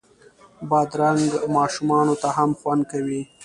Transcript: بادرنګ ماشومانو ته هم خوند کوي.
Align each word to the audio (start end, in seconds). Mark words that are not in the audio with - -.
بادرنګ 0.69 1.29
ماشومانو 1.55 2.13
ته 2.21 2.29
هم 2.35 2.51
خوند 2.59 2.81
کوي. 2.91 3.21